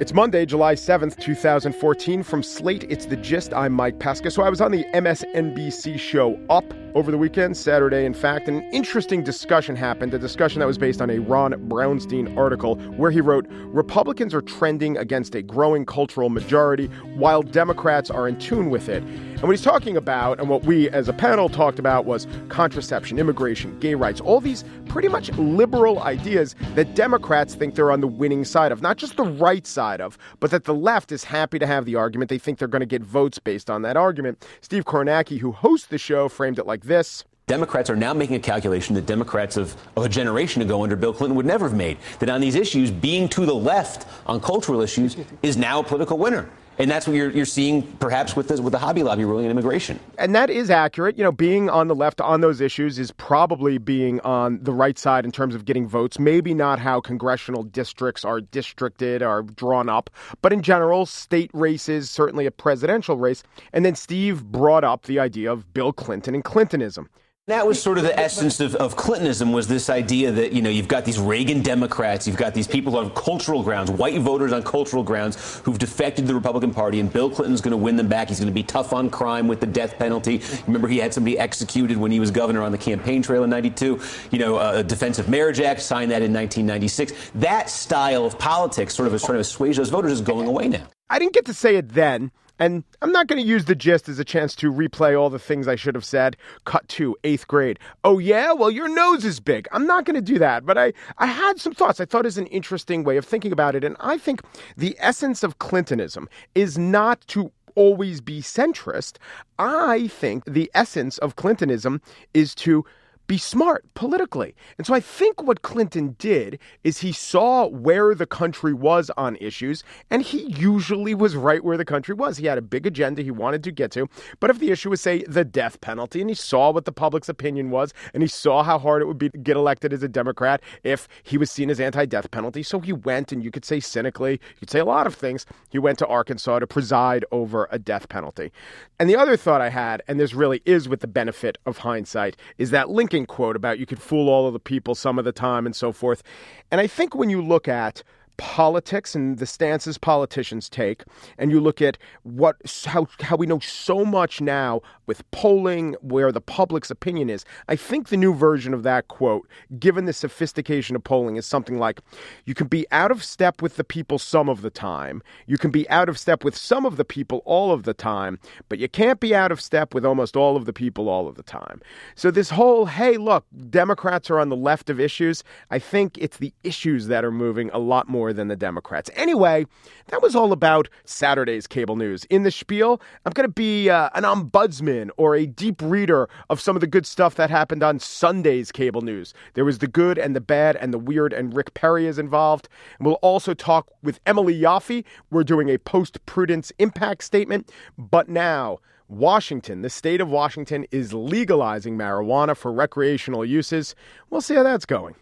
[0.00, 2.24] It's Monday, July 7th, 2014.
[2.24, 3.54] From Slate, it's The Gist.
[3.54, 4.32] I'm Mike Pesca.
[4.32, 6.64] So I was on the MSNBC show Up
[6.98, 11.00] over the weekend, Saturday, in fact, an interesting discussion happened, a discussion that was based
[11.00, 16.28] on a Ron Brownstein article where he wrote Republicans are trending against a growing cultural
[16.28, 19.04] majority while Democrats are in tune with it.
[19.04, 23.16] And what he's talking about, and what we as a panel talked about, was contraception,
[23.20, 28.08] immigration, gay rights, all these pretty much liberal ideas that Democrats think they're on the
[28.08, 31.60] winning side of, not just the right side of, but that the left is happy
[31.60, 32.28] to have the argument.
[32.28, 34.44] They think they're going to get votes based on that argument.
[34.60, 37.24] Steve Kornacki, who hosts the show, framed it like this.
[37.46, 41.14] Democrats are now making a calculation that Democrats of, of, a generation ago under Bill
[41.14, 41.96] Clinton would never have made.
[42.18, 46.18] That on these issues, being to the left on cultural issues is now a political
[46.18, 46.50] winner.
[46.78, 49.50] And that's what you're, you're seeing perhaps with the, with the Hobby Lobby ruling on
[49.50, 49.98] immigration.
[50.16, 51.18] And that is accurate.
[51.18, 54.96] You know, being on the left on those issues is probably being on the right
[54.96, 56.18] side in terms of getting votes.
[56.18, 60.08] Maybe not how congressional districts are districted or drawn up,
[60.40, 63.42] but in general, state races, certainly a presidential race.
[63.72, 67.08] And then Steve brought up the idea of Bill Clinton and Clintonism.
[67.48, 70.68] That was sort of the essence of, of Clintonism was this idea that, you know,
[70.68, 74.62] you've got these Reagan Democrats, you've got these people on cultural grounds, white voters on
[74.62, 78.28] cultural grounds who've defected the Republican Party, and Bill Clinton's going to win them back.
[78.28, 80.42] He's going to be tough on crime with the death penalty.
[80.66, 83.98] Remember, he had somebody executed when he was governor on the campaign trail in 92.
[84.30, 87.30] You know, a defense of Marriage Act, signed that in 1996.
[87.36, 90.68] That style of politics, sort of as trying to assuage those voters, is going away
[90.68, 90.86] now.
[91.08, 92.30] I didn't get to say it then.
[92.58, 95.38] And I'm not going to use the gist as a chance to replay all the
[95.38, 96.36] things I should have said.
[96.64, 97.78] Cut to eighth grade.
[98.04, 98.52] Oh, yeah?
[98.52, 99.68] Well, your nose is big.
[99.72, 100.66] I'm not going to do that.
[100.66, 102.00] But I, I had some thoughts.
[102.00, 103.84] I thought was an interesting way of thinking about it.
[103.84, 104.42] And I think
[104.76, 109.18] the essence of Clintonism is not to always be centrist.
[109.58, 112.00] I think the essence of Clintonism
[112.34, 112.84] is to
[113.28, 114.56] be smart politically.
[114.78, 119.36] And so I think what Clinton did is he saw where the country was on
[119.36, 122.38] issues, and he usually was right where the country was.
[122.38, 124.08] He had a big agenda he wanted to get to.
[124.40, 127.28] But if the issue was, say, the death penalty, and he saw what the public's
[127.28, 130.08] opinion was, and he saw how hard it would be to get elected as a
[130.08, 132.62] Democrat if he was seen as anti death penalty.
[132.62, 135.44] So he went, and you could say cynically, you could say a lot of things.
[135.68, 138.52] He went to Arkansas to preside over a death penalty.
[138.98, 142.36] And the other thought I had, and this really is with the benefit of hindsight,
[142.56, 145.32] is that Lincoln quote about you could fool all of the people some of the
[145.32, 146.22] time and so forth.
[146.70, 148.02] And I think when you look at
[148.38, 151.04] politics and the stances politicians take,
[151.36, 152.56] and you look at what
[152.86, 157.44] how how we know so much now with polling where the public's opinion is.
[157.68, 159.46] I think the new version of that quote,
[159.78, 162.00] given the sophistication of polling, is something like
[162.46, 165.70] you can be out of step with the people some of the time, you can
[165.70, 168.38] be out of step with some of the people all of the time,
[168.68, 171.34] but you can't be out of step with almost all of the people all of
[171.34, 171.80] the time.
[172.14, 176.38] So this whole hey, look, Democrats are on the left of issues, I think it's
[176.38, 179.10] the issues that are moving a lot more more than the Democrats.
[179.14, 179.64] Anyway,
[180.08, 182.24] that was all about Saturday's cable news.
[182.24, 186.60] In the spiel, I'm going to be uh, an ombudsman or a deep reader of
[186.60, 189.32] some of the good stuff that happened on Sunday's cable news.
[189.54, 192.68] There was the good and the bad and the weird, and Rick Perry is involved.
[192.98, 195.04] And we'll also talk with Emily Yoffe.
[195.30, 197.72] We're doing a post prudence impact statement.
[197.96, 198.78] But now,
[199.08, 203.94] Washington, the state of Washington, is legalizing marijuana for recreational uses.
[204.28, 205.14] We'll see how that's going.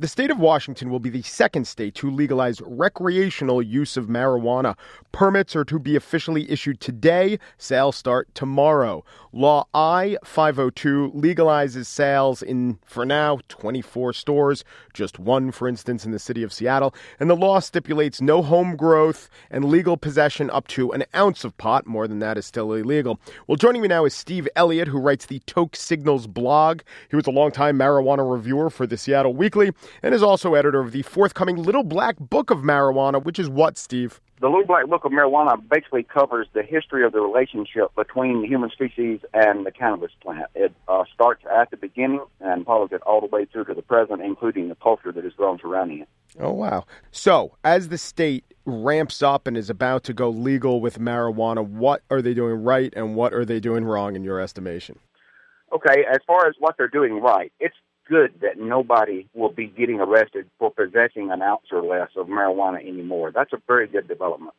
[0.00, 4.76] The state of Washington will be the second state to legalize recreational use of marijuana.
[5.10, 7.40] Permits are to be officially issued today.
[7.56, 9.04] Sales start tomorrow.
[9.32, 14.64] Law I 502 legalizes sales in, for now, 24 stores,
[14.94, 16.94] just one, for instance, in the city of Seattle.
[17.18, 21.58] And the law stipulates no home growth and legal possession up to an ounce of
[21.58, 21.88] pot.
[21.88, 23.18] More than that is still illegal.
[23.48, 26.82] Well, joining me now is Steve Elliott, who writes the Toke Signals blog.
[27.10, 30.92] He was a longtime marijuana reviewer for the Seattle Weekly and is also editor of
[30.92, 34.20] the forthcoming Little Black Book of Marijuana, which is what, Steve?
[34.40, 38.46] The Little Black Book of Marijuana basically covers the history of the relationship between the
[38.46, 40.46] human species and the cannabis plant.
[40.54, 43.82] It uh, starts at the beginning and follows it all the way through to the
[43.82, 46.08] present, including the culture that is grown surrounding it.
[46.38, 46.84] Oh, wow.
[47.10, 52.02] So, as the state ramps up and is about to go legal with marijuana, what
[52.10, 55.00] are they doing right and what are they doing wrong in your estimation?
[55.72, 57.76] Okay, as far as what they're doing right, it's
[58.08, 62.80] good that nobody will be getting arrested for possessing an ounce or less of marijuana
[62.80, 63.30] anymore.
[63.30, 64.54] That's a very good development.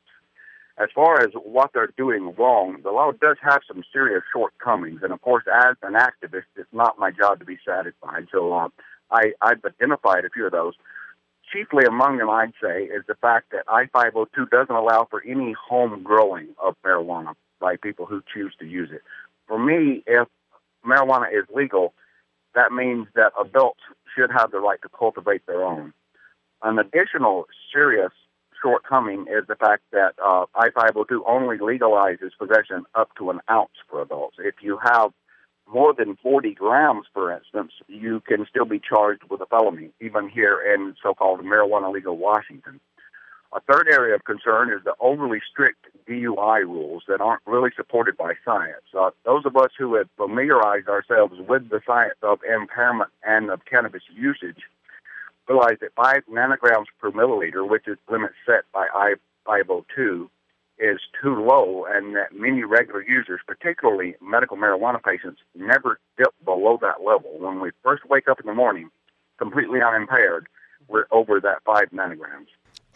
[0.78, 5.02] As far as what they're doing wrong, the law does have some serious shortcomings.
[5.04, 8.28] And of course, as an activist, it's not my job to be satisfied.
[8.32, 8.70] So uh,
[9.12, 10.76] I, I've identified a few of those.
[11.52, 16.02] chiefly among them, I'd say, is the fact that I-502 doesn't allow for any home
[16.04, 19.02] growing of marijuana by people who choose to use it.
[19.48, 20.28] For me, if
[20.86, 21.94] marijuana is legal,
[22.56, 23.82] that means that adults
[24.16, 25.94] should have the right to cultivate their own.
[26.62, 28.12] An additional serious
[28.62, 34.02] shortcoming is the fact that uh, I-502 only legalizes possession up to an ounce for
[34.02, 34.38] adults.
[34.40, 35.12] If you have
[35.72, 40.28] more than 40 grams, for instance, you can still be charged with a felony, even
[40.28, 42.80] here in so-called marijuana legal Washington.
[43.52, 48.16] A third area of concern is the overly strict DUI rules that aren't really supported
[48.16, 48.84] by science.
[48.98, 53.66] Uh, those of us who have familiarized ourselves with the science of impairment and of
[53.66, 54.62] cannabis usage
[55.48, 60.30] realize that 5 nanograms per milliliter, which is the limit set by I-502,
[60.78, 66.78] is too low and that many regular users, particularly medical marijuana patients, never dip below
[66.82, 67.32] that level.
[67.40, 68.92] When we first wake up in the morning,
[69.38, 70.48] completely unimpaired,
[70.88, 72.48] we're over that 5 nanograms.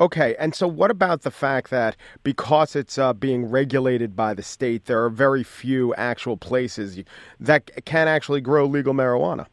[0.01, 4.41] Okay, and so what about the fact that because it's uh, being regulated by the
[4.41, 7.03] state, there are very few actual places
[7.39, 9.45] that can actually grow legal marijuana?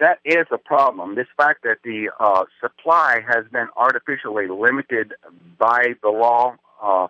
[0.00, 1.14] That is a problem.
[1.14, 5.12] This fact that the uh, supply has been artificially limited
[5.58, 7.08] by the law, uh,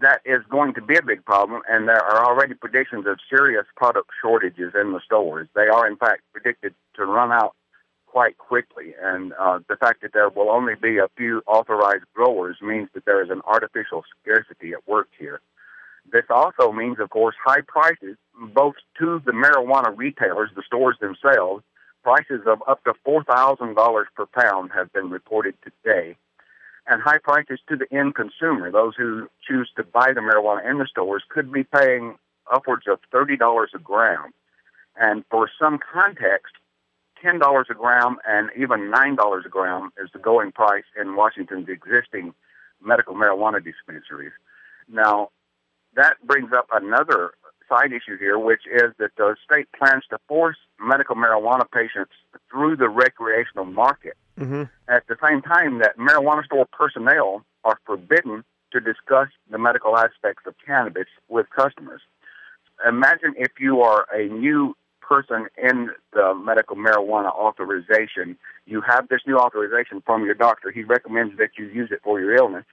[0.00, 3.64] that is going to be a big problem, and there are already predictions of serious
[3.76, 5.48] product shortages in the stores.
[5.54, 7.54] They are, in fact, predicted to run out
[8.14, 8.94] quite quickly.
[9.02, 13.06] And uh, the fact that there will only be a few authorized growers means that
[13.06, 15.40] there is an artificial scarcity at work here.
[16.12, 18.16] This also means, of course, high prices,
[18.54, 21.64] both to the marijuana retailers, the stores themselves.
[22.04, 26.16] Prices of up to $4,000 per pound have been reported today.
[26.86, 30.78] And high prices to the end consumer, those who choose to buy the marijuana in
[30.78, 32.14] the stores, could be paying
[32.52, 34.32] upwards of $30 a gram.
[34.94, 36.54] And for some context,
[37.24, 41.16] ten dollars a gram and even nine dollars a gram is the going price in
[41.16, 42.34] Washington's existing
[42.82, 44.32] medical marijuana dispensaries.
[44.88, 45.30] Now,
[45.96, 47.32] that brings up another
[47.68, 52.12] side issue here, which is that the state plans to force medical marijuana patients
[52.50, 54.16] through the recreational market.
[54.38, 54.64] Mm-hmm.
[54.88, 60.42] At the same time, that marijuana store personnel are forbidden to discuss the medical aspects
[60.46, 62.02] of cannabis with customers.
[62.86, 64.76] Imagine if you are a new
[65.08, 68.36] person in the medical marijuana authorization,
[68.66, 70.70] you have this new authorization from your doctor.
[70.70, 72.64] He recommends that you use it for your illness.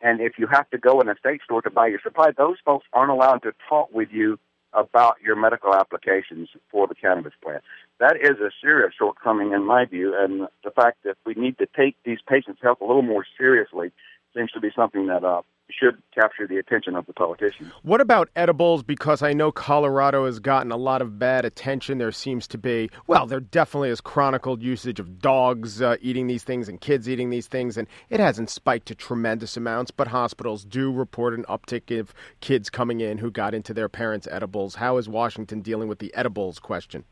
[0.00, 2.56] And if you have to go in a state store to buy your supply, those
[2.64, 4.38] folks aren't allowed to talk with you
[4.72, 7.62] about your medical applications for the cannabis plant.
[8.00, 11.66] That is a serious shortcoming in my view, and the fact that we need to
[11.76, 13.92] take these patients' health a little more seriously
[14.34, 15.42] seems to be something that uh,
[15.76, 17.72] should capture the attention of the politicians.
[17.82, 18.82] What about edibles?
[18.82, 21.98] Because I know Colorado has gotten a lot of bad attention.
[21.98, 26.44] There seems to be, well, there definitely is chronicled usage of dogs uh, eating these
[26.44, 30.64] things and kids eating these things, and it hasn't spiked to tremendous amounts, but hospitals
[30.64, 34.76] do report an uptick of kids coming in who got into their parents' edibles.
[34.76, 37.04] How is Washington dealing with the edibles question?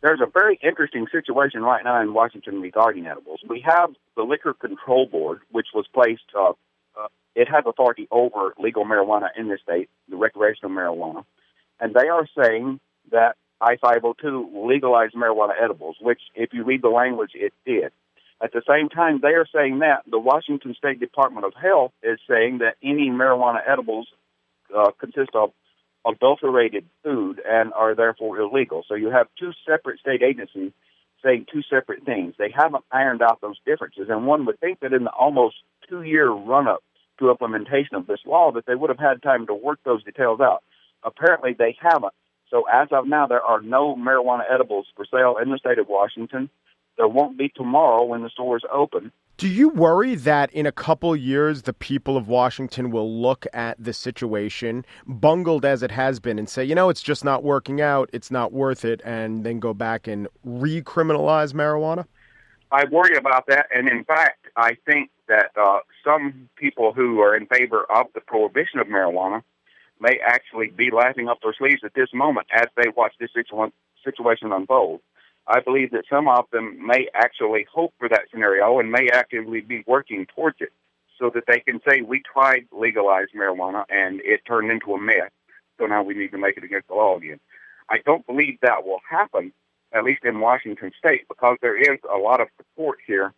[0.00, 3.40] There's a very interesting situation right now in Washington regarding edibles.
[3.48, 6.52] We have the Liquor Control Board, which was placed uh,
[7.38, 11.24] it has authority over legal marijuana in the state, the recreational marijuana,
[11.78, 12.80] and they are saying
[13.12, 17.92] that I-502 legalized marijuana edibles, which, if you read the language, it did.
[18.42, 22.18] At the same time, they are saying that the Washington State Department of Health is
[22.28, 24.08] saying that any marijuana edibles
[24.76, 25.52] uh, consist of
[26.04, 28.84] adulterated food and are therefore illegal.
[28.88, 30.72] So you have two separate state agencies
[31.24, 32.34] saying two separate things.
[32.38, 35.56] They haven't ironed out those differences, and one would think that in the almost
[35.88, 36.82] two-year run-up
[37.18, 40.40] to implementation of this law that they would have had time to work those details
[40.40, 40.62] out.
[41.02, 42.14] Apparently, they haven't.
[42.50, 45.88] So as of now, there are no marijuana edibles for sale in the state of
[45.88, 46.48] Washington.
[46.96, 49.12] There won't be tomorrow when the stores open.
[49.36, 53.76] Do you worry that in a couple years the people of Washington will look at
[53.78, 57.80] the situation, bungled as it has been, and say, you know, it's just not working
[57.80, 62.04] out, it's not worth it, and then go back and recriminalize marijuana?
[62.72, 67.36] I worry about that, and in fact, I think that uh, some people who are
[67.36, 69.42] in favor of the prohibition of marijuana
[70.00, 74.52] may actually be laughing up their sleeves at this moment as they watch this situation
[74.52, 75.00] unfold.
[75.46, 79.60] I believe that some of them may actually hope for that scenario and may actively
[79.60, 80.72] be working towards it
[81.20, 85.30] so that they can say, we tried legalized marijuana and it turned into a mess,
[85.78, 87.38] so now we need to make it against the law again.
[87.88, 89.52] I don't believe that will happen,
[89.92, 93.32] at least in Washington state, because there is a lot of support here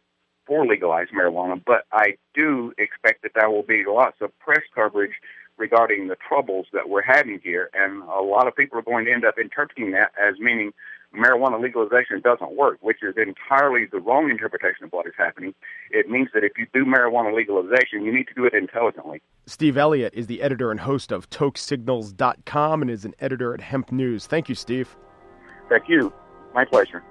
[0.51, 5.13] for legalized marijuana, but I do expect that there will be lots of press coverage
[5.59, 9.13] regarding the troubles that we're having here, and a lot of people are going to
[9.13, 10.73] end up interpreting that as meaning
[11.15, 15.55] marijuana legalization doesn't work, which is entirely the wrong interpretation of what is happening.
[15.93, 19.23] It means that if you do marijuana legalization, you need to do it intelligently.
[19.47, 23.93] Steve Elliott is the editor and host of TokeSignals.com and is an editor at Hemp
[23.93, 24.27] News.
[24.27, 24.97] Thank you, Steve.
[25.69, 26.13] Thank you.
[26.53, 27.05] My pleasure.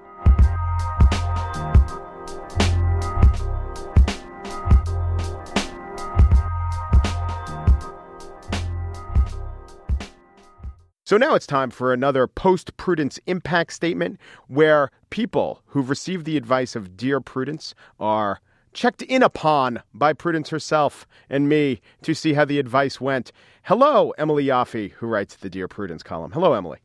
[11.10, 16.36] So now it's time for another post prudence impact statement where people who've received the
[16.36, 18.40] advice of Dear Prudence are
[18.72, 23.32] checked in upon by Prudence herself and me to see how the advice went.
[23.64, 26.30] Hello, Emily Yoffe, who writes the Dear Prudence column.
[26.30, 26.78] Hello, Emily.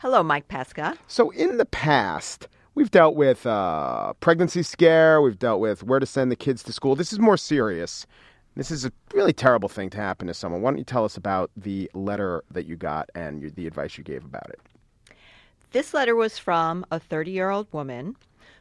[0.00, 0.98] Hello, Mike Pesca.
[1.06, 6.06] So in the past, we've dealt with uh, pregnancy scare, we've dealt with where to
[6.06, 6.96] send the kids to school.
[6.96, 8.08] This is more serious.
[8.54, 10.62] This is a really terrible thing to happen to someone.
[10.62, 14.04] Why don't you tell us about the letter that you got and the advice you
[14.04, 14.60] gave about it?
[15.72, 18.16] This letter was from a 30 year old woman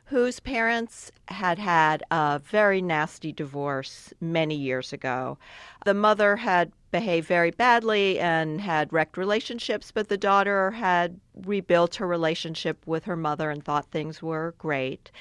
[0.06, 5.38] whose parents had had a very nasty divorce many years ago.
[5.84, 11.96] The mother had behaved very badly and had wrecked relationships, but the daughter had rebuilt
[11.96, 15.12] her relationship with her mother and thought things were great.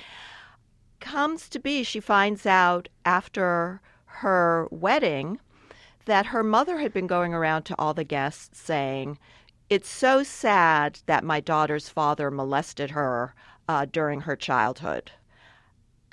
[1.00, 3.80] Comes to be, she finds out after
[4.20, 5.38] her wedding
[6.06, 9.18] that her mother had been going around to all the guests saying,
[9.68, 13.34] It's so sad that my daughter's father molested her
[13.68, 15.10] uh, during her childhood.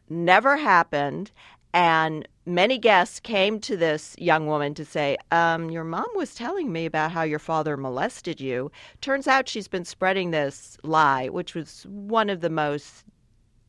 [0.09, 1.31] Never happened.
[1.75, 6.71] And many guests came to this young woman to say, um, Your mom was telling
[6.71, 8.71] me about how your father molested you.
[9.01, 13.05] Turns out she's been spreading this lie, which was one of the most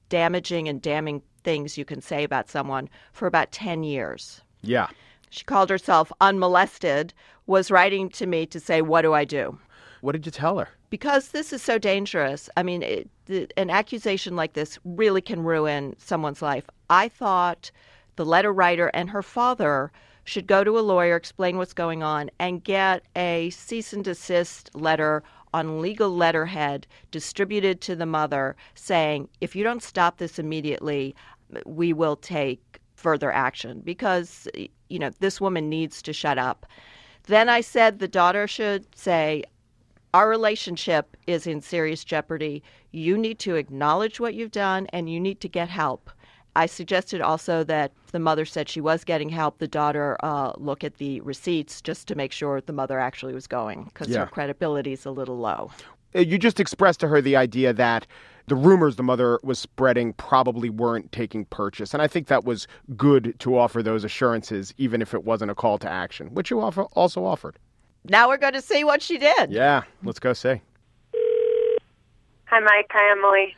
[0.09, 4.41] damaging and damning things you can say about someone for about 10 years.
[4.63, 4.89] Yeah.
[5.31, 7.13] She called herself unmolested,
[7.47, 9.59] was writing to me to say, What do I do?
[10.01, 10.69] What did you tell her?
[10.91, 12.49] Because this is so dangerous.
[12.57, 16.69] I mean, it, the, an accusation like this really can ruin someone's life.
[16.91, 17.71] I thought
[18.17, 19.91] the letter writer and her father
[20.25, 24.71] should go to a lawyer, explain what's going on, and get a cease and desist
[24.75, 25.23] letter
[25.53, 31.15] on legal letterhead distributed to the mother saying, if you don't stop this immediately,
[31.67, 34.49] we will take further action because
[34.89, 36.67] you know this woman needs to shut up.
[37.25, 39.45] Then i said the daughter should say
[40.13, 42.63] our relationship is in serious jeopardy.
[42.93, 46.09] You need to acknowledge what you've done and you need to get help.
[46.57, 49.59] I suggested also that the mother said she was getting help.
[49.59, 53.49] The daughter uh, look at the receipts just to make sure the mother actually was
[53.49, 54.21] going because Yeah.
[54.21, 55.73] her credibility is a little low.
[56.15, 58.07] Uh, You just expressed to her the idea that
[58.47, 61.95] the rumors the mother was spreading probably weren't taking purchase.
[61.95, 65.55] And I think that was good to offer those assurances, even if it wasn't a
[65.55, 67.59] call to action, which you offer, also offered.
[68.09, 70.61] now we're going to see what she did Yeah, let's go see.
[72.47, 72.91] Hi, Mike.
[72.91, 73.57] Hi, Emily.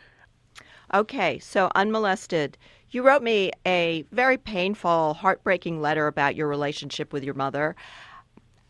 [0.94, 2.56] Okay, so unmolested.
[2.90, 7.74] You wrote me a very painful, heartbreaking letter about your relationship with your mother.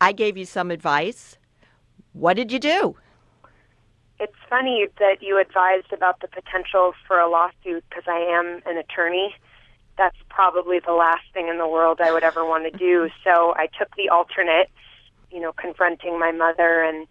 [0.00, 1.36] I gave you some advice.
[2.14, 2.96] What did you do?
[4.18, 8.78] It's funny that you advised about the potential for a lawsuit because I am an
[8.78, 9.34] attorney.
[9.98, 13.08] That's probably the last thing in the world I would ever want to do.
[13.24, 14.70] So I took the alternate,
[15.30, 17.06] you know, confronting my mother and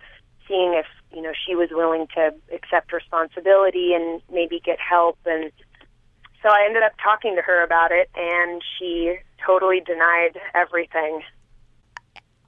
[0.47, 5.17] seeing if, you know, she was willing to accept responsibility and maybe get help.
[5.25, 5.51] And
[6.41, 11.21] so I ended up talking to her about it, and she totally denied everything.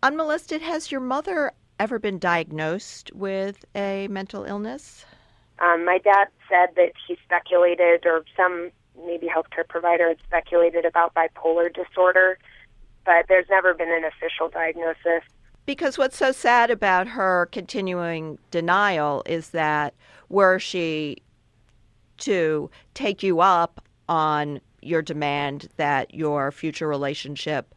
[0.04, 5.05] Unmolested, has your mother ever been diagnosed with a mental illness?
[5.60, 8.72] Um, my dad said that he speculated, or some
[9.05, 12.38] maybe healthcare provider had speculated about bipolar disorder,
[13.05, 15.24] but there's never been an official diagnosis.
[15.65, 19.93] Because what's so sad about her continuing denial is that
[20.29, 21.17] were she
[22.19, 27.75] to take you up on your demand that your future relationship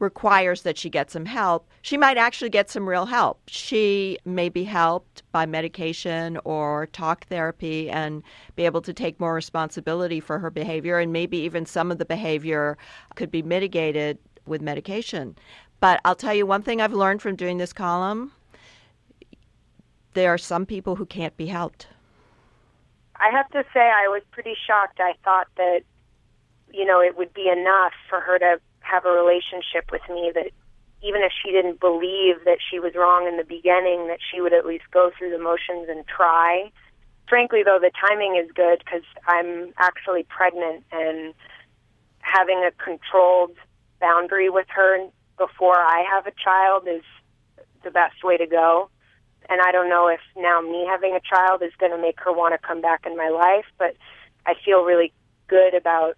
[0.00, 3.40] requires that she get some help, she might actually get some real help.
[3.46, 8.22] She may be helped by medication or talk therapy and
[8.56, 12.04] be able to take more responsibility for her behavior, and maybe even some of the
[12.04, 12.76] behavior
[13.14, 15.36] could be mitigated with medication.
[15.78, 18.32] But I'll tell you one thing I've learned from doing this column
[20.14, 21.86] there are some people who can't be helped.
[23.16, 24.98] I have to say, I was pretty shocked.
[24.98, 25.82] I thought that,
[26.72, 30.50] you know, it would be enough for her to have a relationship with me that
[31.02, 34.52] even if she didn't believe that she was wrong in the beginning, that she would
[34.52, 36.70] at least go through the motions and try.
[37.28, 41.32] Frankly, though, the timing is good because I'm actually pregnant and
[42.20, 43.56] having a controlled
[44.00, 47.02] boundary with her before I have a child is
[47.82, 48.90] the best way to go.
[49.48, 52.32] And I don't know if now me having a child is going to make her
[52.32, 53.96] want to come back in my life, but
[54.44, 55.12] I feel really
[55.48, 56.16] good about,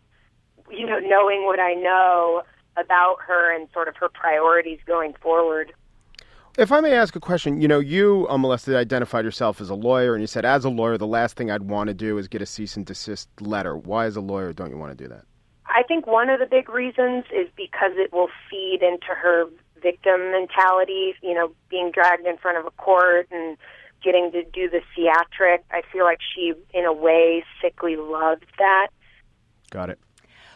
[0.70, 2.42] you know, knowing what I know
[2.76, 5.72] about her and sort of her priorities going forward.
[6.58, 9.74] If I may ask a question, you know, you, uh, Melissa, identified yourself as a
[9.74, 12.28] lawyer, and you said, as a lawyer, the last thing I'd want to do is
[12.28, 13.74] get a cease and desist letter.
[13.74, 15.24] Why, as a lawyer, don't you want to do that?
[15.66, 19.46] I think one of the big reasons is because it will feed into her
[19.82, 23.56] victim mentality, you know, being dragged in front of a court and
[24.04, 25.64] getting to do the theatric.
[25.70, 28.88] I feel like she, in a way, sickly loves that.
[29.70, 29.98] Got it.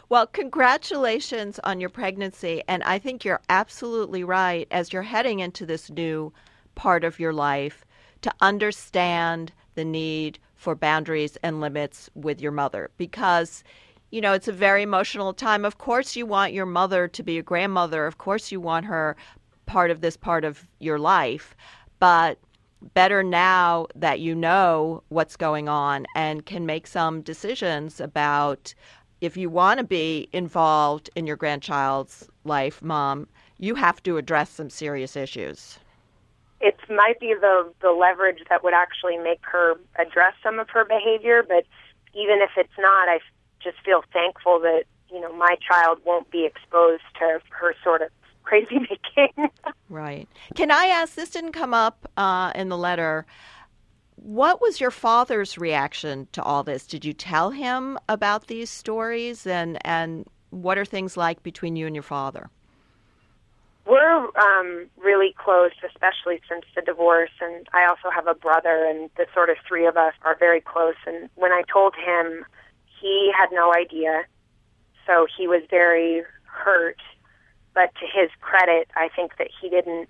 [0.09, 2.63] Well, congratulations on your pregnancy.
[2.69, 6.33] And I think you're absolutely right as you're heading into this new
[6.77, 7.85] part of your life
[8.23, 13.65] to understand the need for boundaries and limits with your mother because
[14.13, 15.65] you know, it's a very emotional time.
[15.65, 18.07] Of course, you want your mother to be a grandmother.
[18.07, 19.17] Of course, you want her
[19.67, 21.57] part of this part of your life.
[21.99, 22.39] But
[22.95, 28.75] better now that you know what's going on and can make some decisions about
[29.27, 33.27] if you want to be involved in your grandchild's life, mom,
[33.59, 35.81] you have to address some serious issues.
[36.61, 40.85] It might be the the leverage that would actually make her address some of her
[40.85, 41.65] behavior, but
[42.15, 43.19] even if it's not, I
[43.63, 48.09] just feel thankful that you know my child won't be exposed to her sort of
[48.45, 49.51] crazy making.
[49.91, 50.29] right.
[50.55, 51.15] Can I ask?
[51.15, 53.27] This didn't come up uh, in the letter.
[54.17, 56.87] What was your father's reaction to all this?
[56.87, 61.87] Did you tell him about these stories, and and what are things like between you
[61.87, 62.49] and your father?
[63.87, 69.11] We're um, really close, especially since the divorce, and I also have a brother, and
[69.17, 70.97] the sort of three of us are very close.
[71.07, 72.45] And when I told him
[73.01, 74.25] he had no idea,
[75.07, 76.99] so he was very hurt.
[77.75, 80.09] But to his credit, I think that he didn't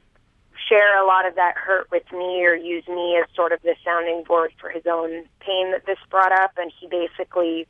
[0.68, 3.75] share a lot of that hurt with me or use me as sort of the
[3.85, 6.52] sounding board for his own pain that this brought up.
[6.56, 7.66] And he basically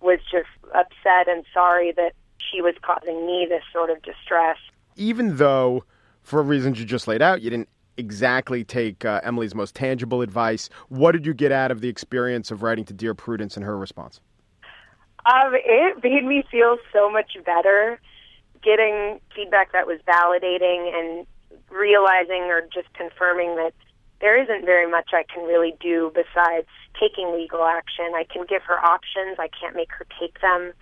[0.00, 4.58] was just upset and sorry that she was causing me this sort of distress.
[4.96, 5.84] Even though,
[6.22, 10.68] for reasons you just laid out, you didn't exactly take uh, Emily's most tangible advice,
[10.88, 13.76] what did you get out of the experience of writing to Dear Prudence and her
[13.76, 14.20] response?
[15.26, 18.00] Um, it made me feel so much better
[18.62, 21.26] getting feedback that was validating and
[21.72, 23.72] realizing or just confirming that
[24.20, 28.12] there isn't very much I can really do besides taking legal action.
[28.14, 29.38] I can give her options.
[29.38, 30.72] I can't make her take them.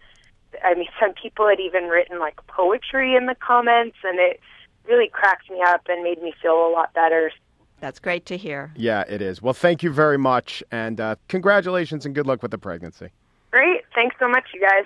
[0.65, 4.41] I mean, some people had even written like poetry in the comments, and it
[4.87, 7.33] really cracked me up and made me feel a lot better.
[7.81, 8.73] That's great to hear.
[8.77, 9.41] Yeah, it is.
[9.41, 13.09] Well, thank you very much, and uh, congratulations and good luck with the pregnancy.
[13.51, 13.83] Great.
[13.95, 14.85] Thanks so much, you guys.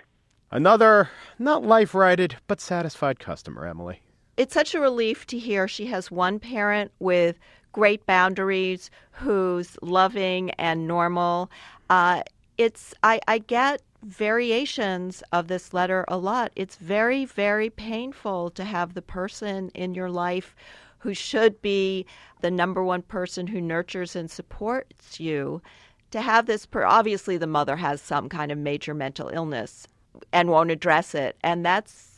[0.51, 4.01] Another not life righted, but satisfied customer, Emily.
[4.37, 7.39] It's such a relief to hear she has one parent with
[7.73, 11.51] great boundaries who's loving and normal.
[11.89, 12.23] Uh,
[12.59, 16.53] it's I, I get variations of this letter a lot.
[16.57, 20.55] It's very, very painful to have the person in your life
[20.99, 22.07] who should be
[22.41, 25.63] the number one person who nurtures and supports you
[26.11, 29.87] to have this per- obviously the mother has some kind of major mental illness
[30.33, 32.14] and won't address it and that's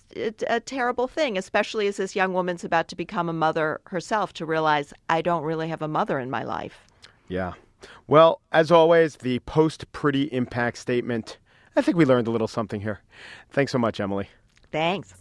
[0.49, 4.47] a terrible thing especially as this young woman's about to become a mother herself to
[4.47, 6.81] realize i don't really have a mother in my life.
[7.29, 7.55] Yeah.
[8.07, 11.39] Well as always the post pretty impact statement
[11.77, 13.01] i think we learned a little something here.
[13.51, 14.29] Thanks so much emily.
[14.73, 15.15] Thanks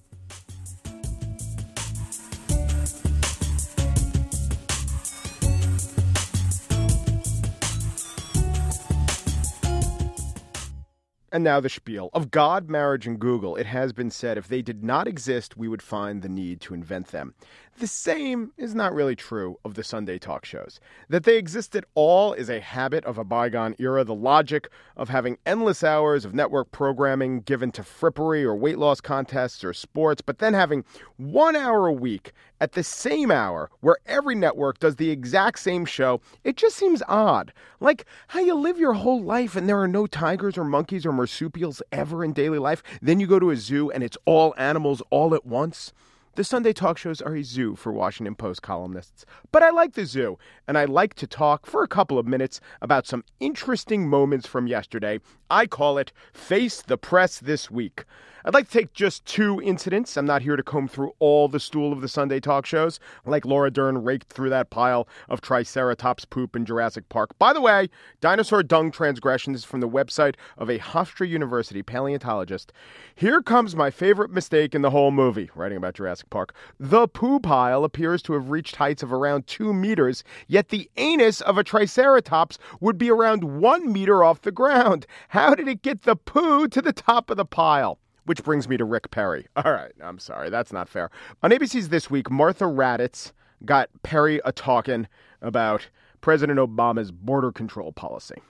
[11.36, 12.10] And now the spiel.
[12.14, 15.68] Of God, marriage, and Google, it has been said if they did not exist, we
[15.68, 17.34] would find the need to invent them.
[17.78, 20.80] The same is not really true of the Sunday talk shows.
[21.10, 24.06] That they exist at all is a habit of a bygone era.
[24.06, 29.02] The logic of having endless hours of network programming given to frippery or weight loss
[29.02, 30.86] contests or sports, but then having
[31.18, 35.84] one hour a week at the same hour where every network does the exact same
[35.84, 37.52] show, it just seems odd.
[37.82, 41.12] Like how you live your whole life and there are no tigers or monkeys or
[41.12, 45.02] marsupials ever in daily life, then you go to a zoo and it's all animals
[45.10, 45.92] all at once.
[46.36, 49.26] The Sunday talk shows are a zoo for Washington Post columnists.
[49.54, 52.60] But I like the zoo, and I like to talk for a couple of minutes
[52.82, 55.22] about some interesting moments from yesterday.
[55.50, 58.04] I call it Face the Press This Week.
[58.44, 60.18] I'd like to take just two incidents.
[60.18, 63.44] I'm not here to comb through all the stool of the Sunday talk shows, like
[63.44, 67.32] Laura Dern raked through that pile of Triceratops poop in Jurassic Park.
[67.40, 67.90] By the way,
[68.22, 72.72] dinosaur dung transgressions from the website of a Hofstra University paleontologist.
[73.16, 76.56] Here comes my favorite mistake in the whole movie, writing about Jurassic Jurassic Park.
[76.80, 81.42] The poo pile appears to have reached heights of around two meters, yet the anus
[81.42, 85.06] of a Triceratops would be around one meter off the ground.
[85.30, 88.00] How did it get the poo to the top of the pile?
[88.26, 89.48] Which brings me to Rick Perry.
[89.56, 91.10] All right, I'm sorry, that's not fair.
[91.44, 93.32] On ABC's This Week, Martha Raddatz
[93.64, 95.08] got Perry a talking
[95.42, 95.90] about
[96.22, 98.42] President Obama's border control policy.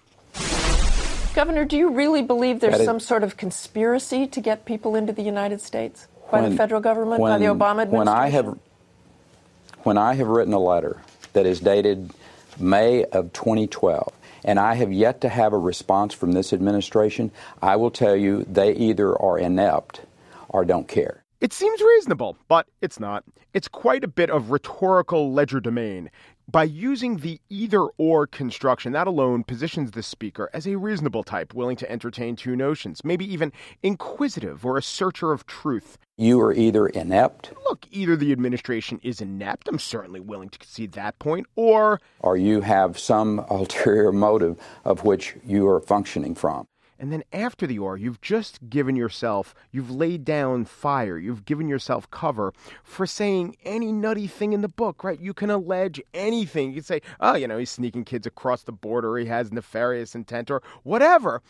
[1.35, 5.11] Governor, do you really believe there's is, some sort of conspiracy to get people into
[5.11, 7.97] the United States by when, the federal government, when, by the Obama administration?
[7.97, 8.59] When I have
[9.83, 11.01] when I have written a letter
[11.33, 12.11] that is dated
[12.59, 14.11] May of 2012,
[14.43, 18.43] and I have yet to have a response from this administration, I will tell you
[18.43, 20.01] they either are inept
[20.49, 21.23] or don't care.
[21.41, 23.23] It seems reasonable, but it's not.
[23.53, 26.09] It's quite a bit of rhetorical legerdemain.
[26.47, 31.55] By using the either or construction, that alone positions the speaker as a reasonable type,
[31.55, 35.97] willing to entertain two notions, maybe even inquisitive or a searcher of truth.
[36.17, 37.51] You are either inept.
[37.67, 41.99] Look, either the administration is inept, I'm certainly willing to concede that point, or.
[42.19, 46.67] Or you have some ulterior motive of which you are functioning from.
[46.97, 51.67] And then after the or, you've just given yourself, you've laid down fire, you've given
[51.67, 52.53] yourself cover
[52.83, 55.19] for saying any nutty thing in the book, right?
[55.19, 56.69] You can allege anything.
[56.69, 60.15] You can say, oh, you know, he's sneaking kids across the border, he has nefarious
[60.15, 61.41] intent, or whatever.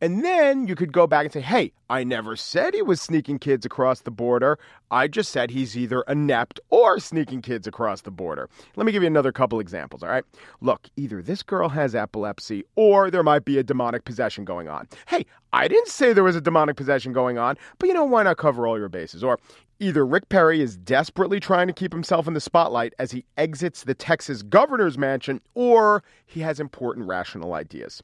[0.00, 3.38] And then you could go back and say, hey, I never said he was sneaking
[3.38, 4.58] kids across the border.
[4.90, 8.48] I just said he's either inept or sneaking kids across the border.
[8.76, 10.24] Let me give you another couple examples, all right?
[10.60, 14.88] Look, either this girl has epilepsy or there might be a demonic possession going on.
[15.06, 18.24] Hey, I didn't say there was a demonic possession going on, but you know, why
[18.24, 19.22] not cover all your bases?
[19.22, 19.38] Or
[19.80, 23.82] Either Rick Perry is desperately trying to keep himself in the spotlight as he exits
[23.82, 28.00] the Texas governor's mansion, or he has important rational ideas.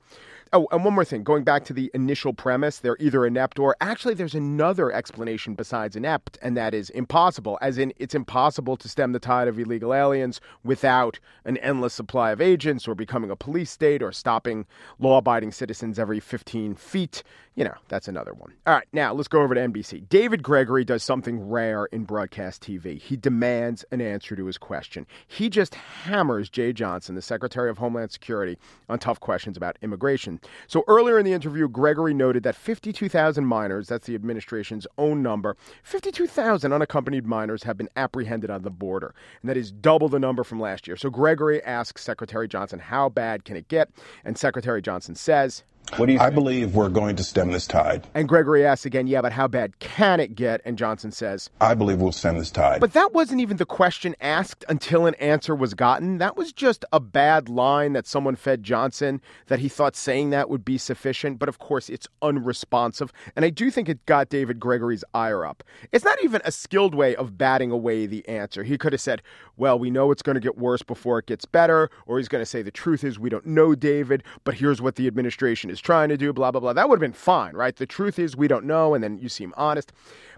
[0.52, 1.22] Oh, and one more thing.
[1.22, 5.94] Going back to the initial premise, they're either inept or actually there's another explanation besides
[5.94, 7.56] inept, and that is impossible.
[7.62, 12.32] As in, it's impossible to stem the tide of illegal aliens without an endless supply
[12.32, 14.66] of agents or becoming a police state or stopping
[14.98, 17.22] law abiding citizens every 15 feet.
[17.56, 18.54] You know, that's another one.
[18.66, 20.08] All right, now let's go over to NBC.
[20.08, 22.98] David Gregory does something rare in broadcast TV.
[22.98, 25.06] He demands an answer to his question.
[25.26, 28.56] He just hammers Jeh Johnson, the Secretary of Homeland Security,
[28.88, 30.40] on tough questions about immigration.
[30.68, 35.56] So earlier in the interview, Gregory noted that 52,000 minors, that's the administration's own number,
[35.82, 39.14] 52,000 unaccompanied minors have been apprehended on the border.
[39.42, 40.96] And that is double the number from last year.
[40.96, 43.90] So Gregory asks Secretary Johnson, how bad can it get?
[44.24, 45.64] And Secretary Johnson says,
[45.96, 46.18] what do you?
[46.18, 48.06] I believe we're going to stem this tide.
[48.14, 50.60] And Gregory asks again, yeah, but how bad can it get?
[50.64, 52.80] And Johnson says, I believe we'll stem this tide.
[52.80, 56.18] But that wasn't even the question asked until an answer was gotten.
[56.18, 60.48] That was just a bad line that someone fed Johnson that he thought saying that
[60.48, 61.38] would be sufficient.
[61.38, 63.12] But of course, it's unresponsive.
[63.34, 65.64] And I do think it got David Gregory's ire up.
[65.92, 68.62] It's not even a skilled way of batting away the answer.
[68.62, 69.22] He could have said,
[69.56, 71.90] well, we know it's going to get worse before it gets better.
[72.06, 74.96] Or he's going to say, the truth is, we don't know David, but here's what
[74.96, 76.72] the administration is trying to do, blah, blah, blah.
[76.72, 77.74] That would have been fine, right?
[77.74, 79.92] The truth is, we don't know, and then you seem honest.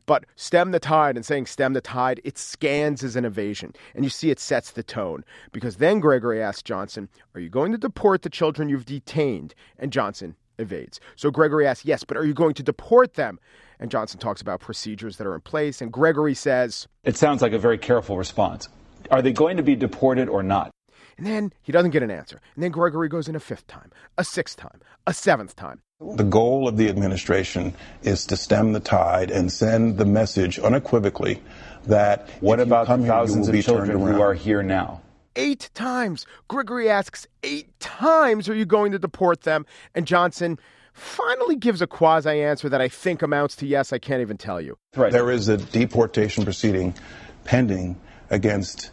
[0.07, 3.72] But stem the tide and saying stem the tide, it scans as an evasion.
[3.94, 5.24] And you see it sets the tone.
[5.52, 9.55] Because then Gregory asks Johnson, Are you going to deport the children you've detained?
[9.78, 11.00] And Johnson evades.
[11.16, 13.38] So Gregory asks, Yes, but are you going to deport them?
[13.78, 15.81] And Johnson talks about procedures that are in place.
[15.81, 18.68] And Gregory says, It sounds like a very careful response.
[19.11, 20.70] Are they going to be deported or not?
[21.18, 22.40] And then he doesn't get an answer.
[22.55, 25.81] And then Gregory goes in a fifth time, a sixth time, a seventh time.
[26.01, 31.40] The goal of the administration is to stem the tide and send the message unequivocally
[31.87, 35.01] that what about the thousands here, of children who are here now?
[35.37, 36.27] Eight times.
[36.48, 39.64] Gregory asks, eight times are you going to deport them?
[39.94, 40.59] And Johnson
[40.92, 44.61] finally gives a quasi answer that I think amounts to yes, I can't even tell
[44.61, 44.77] you.
[44.96, 45.12] Right.
[45.12, 46.94] There is a deportation proceeding
[47.44, 47.98] pending
[48.31, 48.90] against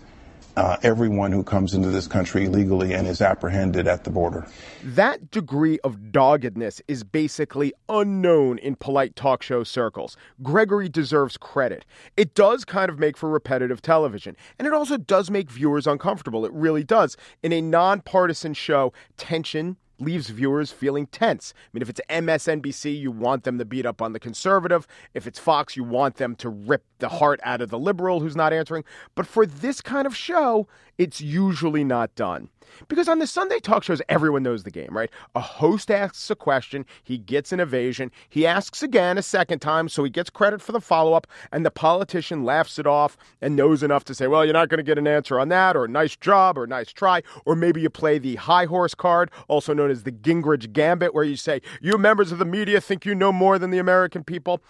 [0.60, 4.46] uh, everyone who comes into this country illegally and is apprehended at the border.
[4.84, 10.18] That degree of doggedness is basically unknown in polite talk show circles.
[10.44, 11.86] Gregory deserves credit.
[12.18, 16.46] It does kind of make for repetitive television, and it also does make viewers uncomfortable.
[16.46, 17.16] It really does.
[17.42, 21.54] In a nonpartisan show, tension leaves viewers feeling tense.
[21.58, 24.88] I mean, if it's MSNBC, you want them to beat up on the conservative.
[25.14, 28.36] If it's Fox, you want them to rip the heart out of the liberal who's
[28.36, 28.84] not answering.
[29.16, 30.68] But for this kind of show,
[31.00, 32.50] it's usually not done.
[32.88, 35.10] Because on the Sunday talk shows, everyone knows the game, right?
[35.34, 39.90] A host asks a question, he gets an evasion, he asks again a second time,
[39.90, 43.56] so he gets credit for the follow up, and the politician laughs it off and
[43.56, 45.88] knows enough to say, well, you're not going to get an answer on that, or
[45.88, 49.90] nice job, or nice try, or maybe you play the high horse card, also known
[49.90, 53.32] as the Gingrich Gambit, where you say, you members of the media think you know
[53.32, 54.62] more than the American people.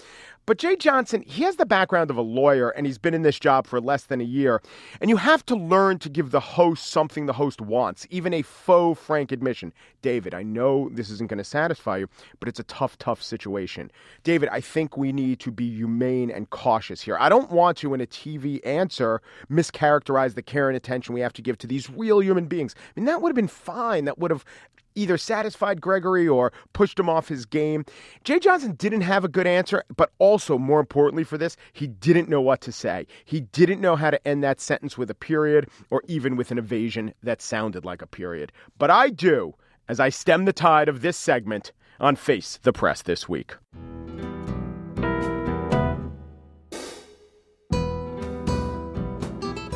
[0.50, 3.38] But Jeh Johnson, he has the background of a lawyer and he's been in this
[3.38, 4.64] job for less than a year.
[5.00, 8.42] And you have to learn to give the host something the host wants, even a
[8.42, 9.74] faux frank admission.
[10.02, 12.10] David, I know this isn't going to satisfy you,
[12.40, 13.92] but it's a tough, tough situation.
[14.24, 17.18] David, I think we need to be humane and cautious here.
[17.20, 21.34] I don't want to, in a TV answer, mischaracterize the care and attention we have
[21.34, 22.74] to give to these real human beings.
[22.76, 24.06] I mean, that would have been fine.
[24.06, 24.46] That would have
[24.96, 27.86] either satisfied Gregory or pushed him off his game.
[28.24, 32.30] Jeh Johnson didn't have a good answer, but also, more importantly for this, he didn't
[32.30, 33.08] know what to say.
[33.26, 36.58] He didn't know how to end that sentence with a period or even with an
[36.58, 38.52] evasion that sounded like a period.
[38.78, 39.54] But I do,
[39.88, 43.56] as I stem the tide of this segment on Face the Press this week.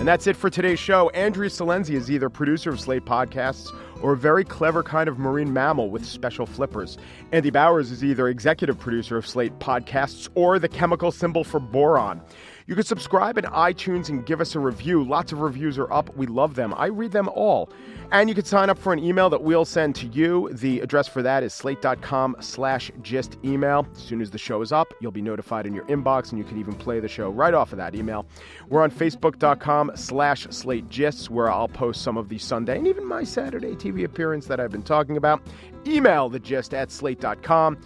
[0.04, 1.10] And that's it for today's show.
[1.12, 5.54] Andrea Silenzi is either producer of Slate Podcasts or a very clever kind of marine
[5.54, 6.98] mammal with special flippers.
[7.32, 12.22] Andy Bowers is either executive producer of Slate Podcasts or the chemical symbol for boron.
[12.66, 15.04] You can subscribe in iTunes and give us a review.
[15.04, 16.16] Lots of reviews are up.
[16.16, 16.74] We love them.
[16.78, 17.70] I read them all.
[18.12, 20.50] And you can sign up for an email that we'll send to you.
[20.54, 23.88] The address for that is slate.com slash gist email.
[23.96, 26.46] As soon as the show is up, you'll be notified in your inbox and you
[26.46, 28.26] can even play the show right off of that email.
[28.70, 33.06] We're on facebook.com slash slate gists where I'll post some of the Sunday and even
[33.06, 35.42] my Saturday TV appearance that I've been talking about.
[35.86, 37.78] Email the gist at slate.com.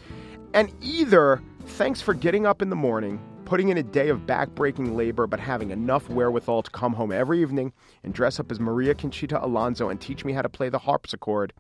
[0.54, 4.94] And either thanks for getting up in the morning putting in a day of backbreaking
[4.94, 7.72] labor, but having enough wherewithal to come home every evening
[8.04, 11.54] and dress up as Maria Conchita Alonso and teach me how to play the harpsichord.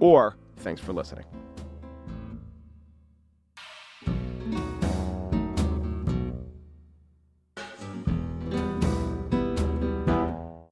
[0.00, 1.26] Or, thanks for listening.